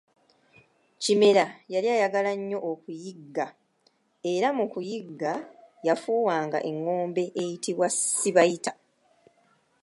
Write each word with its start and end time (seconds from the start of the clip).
Kimera 1.03 1.45
yali 1.73 1.87
ayagala 1.95 2.31
nnyo 2.39 2.59
okuyigga 2.71 3.45
era 4.33 4.47
mu 4.57 4.65
kuyigga 4.73 5.31
yafuuwanga 5.87 6.57
engombe 6.69 7.23
eyitibwa 7.41 7.87
sibayita. 8.19 8.71